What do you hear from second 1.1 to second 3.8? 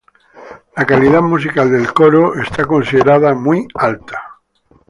musical del coro es considerada muy